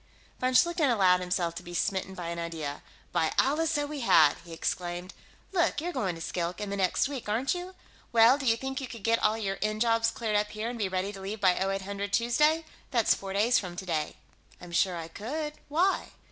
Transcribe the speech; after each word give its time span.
Von 0.39 0.51
Schlichten 0.55 0.89
allowed 0.89 1.19
himself 1.19 1.53
to 1.53 1.61
be 1.61 1.75
smitten 1.75 2.15
by 2.15 2.29
an 2.29 2.39
idea. 2.39 2.81
"By 3.11 3.31
Allah, 3.37 3.67
so 3.67 3.85
we 3.85 3.99
had!" 3.99 4.35
he 4.43 4.51
exclaimed. 4.51 5.13
"Look, 5.51 5.79
you're 5.79 5.93
going 5.93 6.15
to 6.15 6.21
Skilk, 6.21 6.59
in 6.59 6.71
the 6.71 6.75
next 6.75 7.07
week, 7.07 7.29
aren't 7.29 7.53
you? 7.53 7.75
Well, 8.11 8.39
do 8.39 8.47
you 8.47 8.57
think 8.57 8.81
you 8.81 8.87
could 8.87 9.03
get 9.03 9.19
all 9.21 9.37
your 9.37 9.59
end 9.61 9.81
jobs 9.81 10.09
cleared 10.09 10.35
up 10.37 10.49
here 10.49 10.69
and 10.69 10.79
be 10.79 10.89
ready 10.89 11.13
to 11.13 11.21
leave 11.21 11.39
by 11.39 11.53
0800 11.53 12.11
Tuesday? 12.11 12.65
That's 12.89 13.13
four 13.13 13.33
days 13.33 13.59
from 13.59 13.75
today." 13.75 14.15
"I'm 14.59 14.71
sure 14.71 14.95
I 14.97 15.07
could. 15.07 15.53
Why?" 15.69 16.07